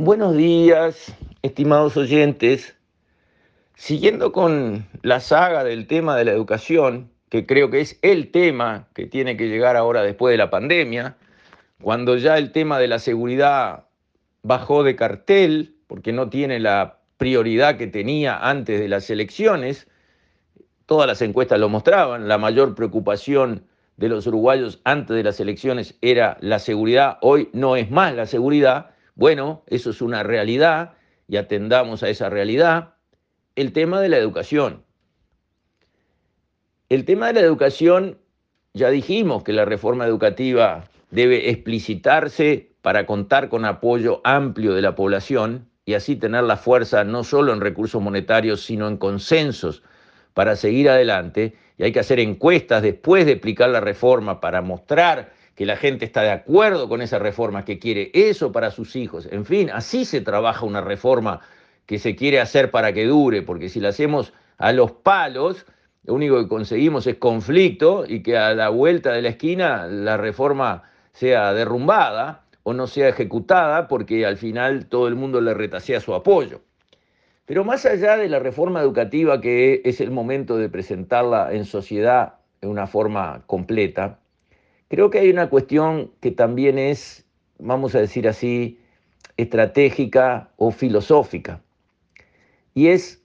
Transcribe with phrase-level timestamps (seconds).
[0.00, 1.12] Buenos días,
[1.42, 2.76] estimados oyentes.
[3.74, 8.86] Siguiendo con la saga del tema de la educación, que creo que es el tema
[8.94, 11.16] que tiene que llegar ahora después de la pandemia,
[11.82, 13.86] cuando ya el tema de la seguridad
[14.44, 19.88] bajó de cartel, porque no tiene la prioridad que tenía antes de las elecciones,
[20.86, 23.64] todas las encuestas lo mostraban, la mayor preocupación
[23.96, 28.26] de los uruguayos antes de las elecciones era la seguridad, hoy no es más la
[28.26, 30.92] seguridad, bueno, eso es una realidad
[31.26, 32.94] y atendamos a esa realidad.
[33.56, 34.84] El tema de la educación.
[36.88, 38.18] El tema de la educación,
[38.74, 44.94] ya dijimos que la reforma educativa debe explicitarse para contar con apoyo amplio de la
[44.94, 49.82] población y así tener la fuerza no solo en recursos monetarios, sino en consensos
[50.32, 51.56] para seguir adelante.
[51.76, 56.04] Y hay que hacer encuestas después de aplicar la reforma para mostrar que la gente
[56.04, 59.26] está de acuerdo con esa reforma, que quiere eso para sus hijos.
[59.32, 61.40] En fin, así se trabaja una reforma
[61.84, 65.66] que se quiere hacer para que dure, porque si la hacemos a los palos,
[66.04, 70.16] lo único que conseguimos es conflicto y que a la vuelta de la esquina la
[70.16, 75.98] reforma sea derrumbada o no sea ejecutada porque al final todo el mundo le retasea
[75.98, 76.60] su apoyo.
[77.46, 82.34] Pero más allá de la reforma educativa, que es el momento de presentarla en sociedad
[82.60, 84.20] de una forma completa,
[84.88, 87.26] Creo que hay una cuestión que también es,
[87.58, 88.80] vamos a decir así,
[89.36, 91.60] estratégica o filosófica.
[92.74, 93.22] Y es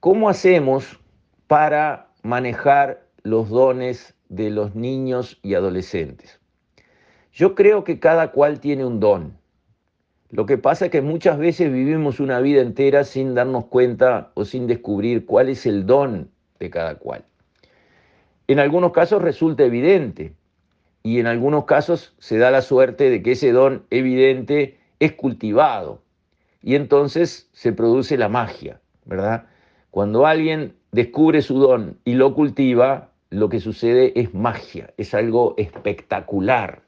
[0.00, 0.98] cómo hacemos
[1.46, 6.40] para manejar los dones de los niños y adolescentes.
[7.32, 9.36] Yo creo que cada cual tiene un don.
[10.30, 14.44] Lo que pasa es que muchas veces vivimos una vida entera sin darnos cuenta o
[14.44, 17.24] sin descubrir cuál es el don de cada cual.
[18.48, 20.34] En algunos casos resulta evidente,
[21.06, 26.02] y en algunos casos se da la suerte de que ese don evidente es cultivado
[26.64, 29.44] y entonces se produce la magia, ¿verdad?
[29.92, 35.54] Cuando alguien descubre su don y lo cultiva, lo que sucede es magia, es algo
[35.58, 36.82] espectacular.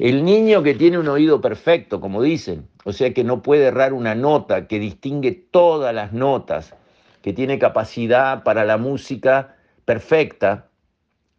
[0.00, 3.92] El niño que tiene un oído perfecto, como dicen, o sea que no puede errar
[3.92, 6.74] una nota, que distingue todas las notas,
[7.22, 10.66] que tiene capacidad para la música perfecta,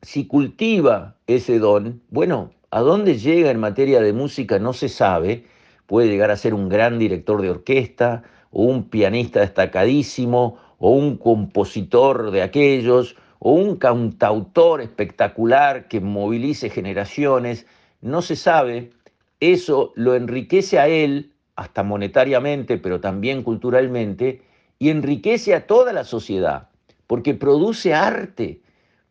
[0.05, 5.45] si cultiva ese don, bueno, a dónde llega en materia de música no se sabe,
[5.87, 8.21] puede llegar a ser un gran director de orquesta,
[8.51, 16.69] o un pianista destacadísimo, o un compositor de aquellos, o un cantautor espectacular que movilice
[16.69, 17.65] generaciones,
[18.01, 18.91] no se sabe,
[19.39, 24.43] eso lo enriquece a él, hasta monetariamente, pero también culturalmente,
[24.77, 26.69] y enriquece a toda la sociedad,
[27.07, 28.61] porque produce arte,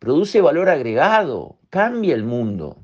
[0.05, 2.77] produce valor agregado, cambia el mundo.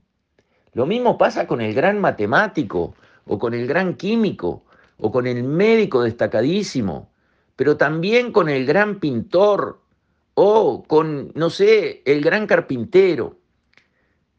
[0.72, 2.94] Lo mismo pasa con el gran matemático
[3.26, 4.64] o con el gran químico
[4.96, 7.10] o con el médico destacadísimo,
[7.56, 9.82] pero también con el gran pintor
[10.32, 13.36] o con, no sé, el gran carpintero.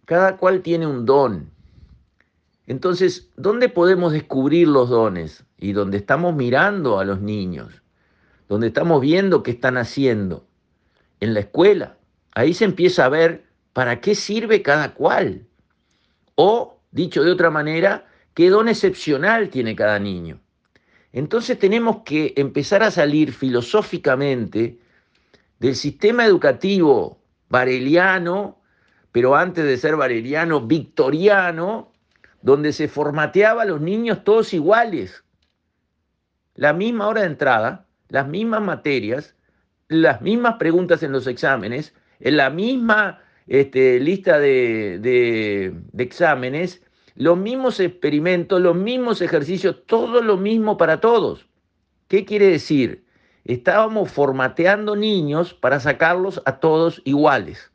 [0.06, 1.52] Cada cual tiene un don.
[2.66, 5.46] Entonces, ¿dónde podemos descubrir los dones?
[5.59, 7.84] Y donde estamos mirando a los niños,
[8.50, 10.47] donde estamos viendo qué están haciendo.
[11.20, 11.97] En la escuela,
[12.34, 15.47] Ahí se empieza a ver para qué sirve cada cual.
[16.36, 20.40] O, dicho de otra manera, qué don excepcional tiene cada niño.
[21.14, 24.80] Entonces tenemos que empezar a salir filosóficamente
[25.59, 28.62] del sistema educativo bareliano,
[29.12, 31.91] pero antes de ser bareliano, victoriano,
[32.41, 35.24] donde se formateaba a los niños todos iguales.
[36.56, 39.36] La misma hora de entrada, las mismas materias,
[39.90, 46.82] las mismas preguntas en los exámenes, en la misma este, lista de, de exámenes,
[47.16, 51.48] los mismos experimentos, los mismos ejercicios, todo lo mismo para todos.
[52.08, 53.06] ¿Qué quiere decir?
[53.44, 57.72] Estábamos formateando niños para sacarlos a todos iguales.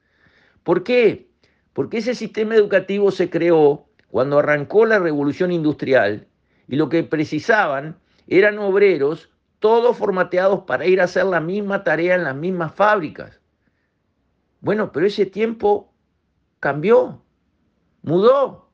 [0.62, 1.28] ¿Por qué?
[1.72, 6.26] Porque ese sistema educativo se creó cuando arrancó la revolución industrial
[6.68, 7.98] y lo que precisaban
[8.28, 13.40] eran obreros todos formateados para ir a hacer la misma tarea en las mismas fábricas.
[14.60, 15.92] Bueno, pero ese tiempo
[16.60, 17.22] cambió,
[18.02, 18.70] mudó.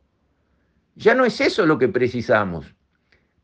[0.95, 2.75] Ya no es eso lo que precisamos.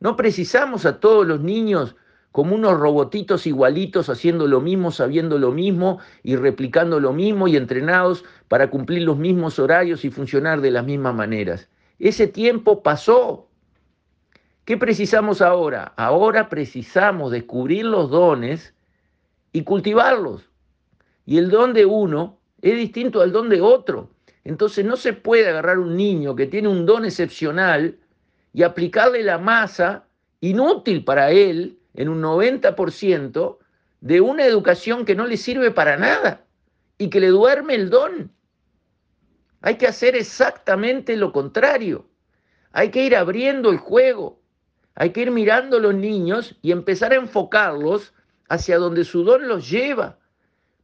[0.01, 1.97] No precisamos a todos los niños
[2.31, 7.57] como unos robotitos igualitos haciendo lo mismo, sabiendo lo mismo y replicando lo mismo y
[7.57, 11.69] entrenados para cumplir los mismos horarios y funcionar de las mismas maneras.
[11.99, 13.49] Ese tiempo pasó.
[14.65, 15.95] ¿Qué precisamos ahora?
[15.97, 18.75] Ahora precisamos descubrir los dones
[19.53, 20.48] y cultivarlos.
[21.29, 24.09] Y el don de uno es distinto al don de otro.
[24.45, 27.99] Entonces no se puede agarrar un niño que tiene un don excepcional
[28.55, 30.07] y aplicarle la masa
[30.41, 33.59] inútil para él en un 90%
[34.01, 36.47] de una educación que no le sirve para nada
[36.97, 38.33] y que le duerme el don.
[39.61, 42.09] Hay que hacer exactamente lo contrario.
[42.73, 44.41] Hay que ir abriendo el juego.
[44.95, 48.15] Hay que ir mirando a los niños y empezar a enfocarlos
[48.49, 50.18] hacia donde su don los lleva.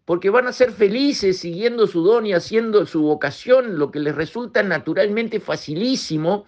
[0.04, 4.14] Porque van a ser felices siguiendo su don y haciendo su vocación, lo que les
[4.14, 6.44] resulta naturalmente facilísimo,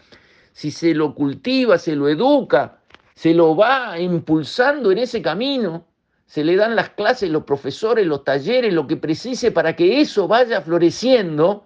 [0.52, 2.80] si se lo cultiva, se lo educa,
[3.14, 5.86] se lo va impulsando en ese camino,
[6.26, 10.28] se le dan las clases, los profesores, los talleres, lo que precise para que eso
[10.28, 11.64] vaya floreciendo,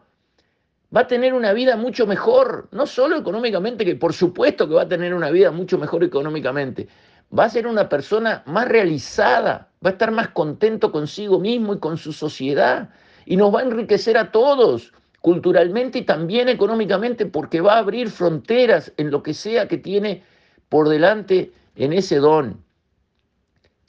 [0.95, 4.83] va a tener una vida mucho mejor, no solo económicamente, que por supuesto que va
[4.83, 6.89] a tener una vida mucho mejor económicamente,
[7.37, 11.79] va a ser una persona más realizada, va a estar más contento consigo mismo y
[11.79, 12.91] con su sociedad,
[13.25, 18.11] y nos va a enriquecer a todos, culturalmente y también económicamente, porque va a abrir
[18.11, 20.23] fronteras en lo que sea que tiene
[20.69, 22.63] por delante en ese don.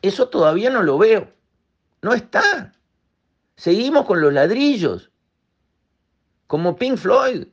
[0.01, 1.29] Eso todavía no lo veo,
[2.01, 2.73] no está.
[3.55, 5.11] Seguimos con los ladrillos,
[6.47, 7.47] como Pink Floyd.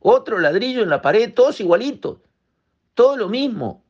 [0.00, 2.18] Otro ladrillo en la pared, todos igualitos,
[2.94, 3.84] todo lo mismo.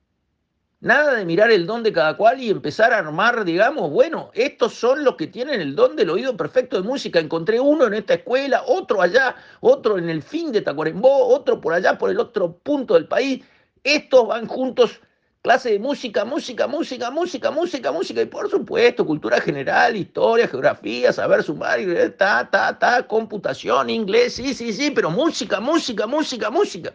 [0.83, 4.75] Nada de mirar el don de cada cual y empezar a armar, digamos, bueno, estos
[4.75, 7.21] son los que tienen el don del oído perfecto de música.
[7.21, 11.73] Encontré uno en esta escuela, otro allá, otro en el fin de Tacuarembó, otro por
[11.73, 13.45] allá, por el otro punto del país.
[13.85, 15.01] Estos van juntos
[15.41, 21.13] clase de música, música, música, música, música, música, y por supuesto, cultura general, historia, geografía,
[21.13, 21.79] saber sumar,
[22.19, 26.93] ta, ta, ta, computación, inglés, sí, sí, sí, pero música, música, música, música.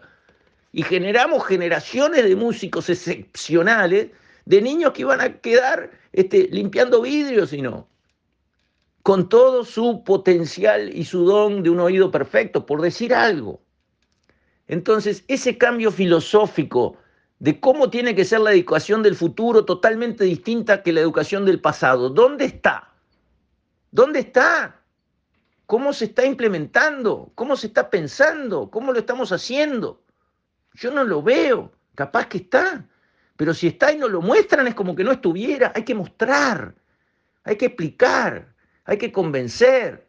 [0.72, 4.08] Y generamos generaciones de músicos excepcionales,
[4.44, 7.88] de niños que iban a quedar este, limpiando vidrios y no,
[9.02, 13.60] con todo su potencial y su don de un oído perfecto, por decir algo.
[14.66, 16.98] Entonces, ese cambio filosófico,
[17.38, 21.60] de cómo tiene que ser la educación del futuro totalmente distinta que la educación del
[21.60, 22.10] pasado.
[22.10, 22.92] ¿Dónde está?
[23.90, 24.80] ¿Dónde está?
[25.66, 27.30] ¿Cómo se está implementando?
[27.34, 28.70] ¿Cómo se está pensando?
[28.70, 30.02] ¿Cómo lo estamos haciendo?
[30.78, 31.72] Yo no lo veo.
[31.94, 32.84] Capaz que está.
[33.36, 35.72] Pero si está y no lo muestran es como que no estuviera.
[35.74, 36.74] Hay que mostrar.
[37.44, 38.54] Hay que explicar.
[38.84, 40.08] Hay que convencer.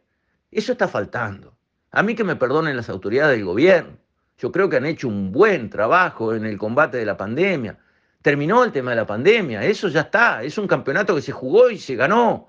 [0.50, 1.54] Eso está faltando.
[1.90, 3.98] A mí que me perdonen las autoridades del gobierno.
[4.38, 7.78] Yo creo que han hecho un buen trabajo en el combate de la pandemia.
[8.22, 11.70] Terminó el tema de la pandemia, eso ya está, es un campeonato que se jugó
[11.70, 12.48] y se ganó.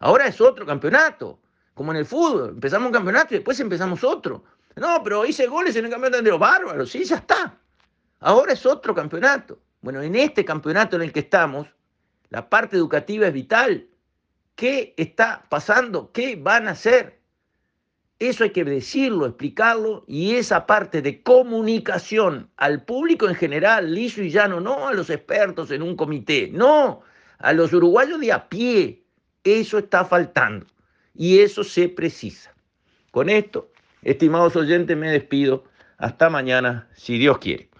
[0.00, 1.38] Ahora es otro campeonato,
[1.74, 2.50] como en el fútbol.
[2.50, 4.44] Empezamos un campeonato y después empezamos otro.
[4.76, 7.51] No, pero hice goles en el campeonato de los bárbaros, sí, ya está.
[8.22, 9.58] Ahora es otro campeonato.
[9.80, 11.66] Bueno, en este campeonato en el que estamos,
[12.30, 13.88] la parte educativa es vital.
[14.54, 16.12] ¿Qué está pasando?
[16.12, 17.20] ¿Qué van a hacer?
[18.20, 24.22] Eso hay que decirlo, explicarlo, y esa parte de comunicación al público en general, liso
[24.22, 27.00] y llano, no a los expertos en un comité, no,
[27.38, 29.02] a los uruguayos de a pie,
[29.42, 30.66] eso está faltando
[31.12, 32.54] y eso se precisa.
[33.10, 33.72] Con esto,
[34.02, 35.64] estimados oyentes, me despido.
[35.98, 37.71] Hasta mañana, si Dios quiere.